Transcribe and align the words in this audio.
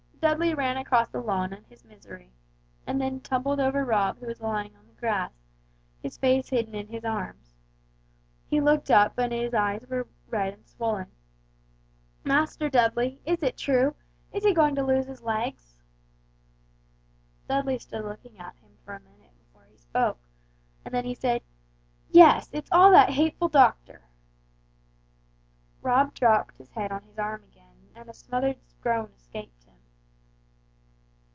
Dudley 0.21 0.53
ran 0.53 0.77
across 0.77 1.09
the 1.09 1.19
lawn 1.19 1.51
in 1.51 1.63
his 1.63 1.83
misery, 1.83 2.31
and 2.85 3.01
then 3.01 3.13
nearly 3.13 3.21
tumbled 3.21 3.59
over 3.59 3.83
Rob 3.83 4.19
who 4.19 4.27
was 4.27 4.39
lying 4.39 4.75
on 4.77 4.85
the 4.85 4.93
grass, 4.93 5.31
his 6.03 6.19
face 6.19 6.49
hidden 6.49 6.75
in 6.75 6.87
his 6.89 7.03
arms. 7.03 7.55
He 8.45 8.61
looked 8.61 8.91
up 8.91 9.17
and 9.17 9.33
his 9.33 9.55
eyes 9.55 9.83
were 9.89 10.05
red 10.29 10.53
and 10.53 10.67
swollen. 10.67 11.07
"Master 12.23 12.69
Dudley, 12.69 13.19
is 13.25 13.41
it 13.41 13.57
true, 13.57 13.95
is 14.31 14.43
he 14.43 14.53
going 14.53 14.75
to 14.75 14.83
lose 14.85 15.07
his 15.07 15.23
legs?" 15.23 15.73
Dudley 17.49 17.79
stood 17.79 18.05
looking 18.05 18.37
at 18.37 18.55
him 18.57 18.77
for 18.85 18.93
a 18.93 18.99
minute 18.99 19.33
before 19.39 19.65
he 19.71 19.77
spoke, 19.79 20.19
and 20.85 20.93
then 20.93 21.03
he 21.03 21.15
said, 21.15 21.41
"Yes, 22.11 22.47
it's 22.53 22.71
all 22.71 22.91
that 22.91 23.09
hateful 23.09 23.49
doctor!" 23.49 24.03
Rob 25.81 26.13
dropped 26.13 26.57
his 26.57 26.69
head 26.69 26.91
on 26.91 27.01
his 27.05 27.17
arms 27.17 27.47
again 27.47 27.89
and 27.95 28.07
a 28.07 28.13
smothered 28.13 28.59
groan 28.81 29.09
escaped 29.17 29.63
him. 29.63 29.67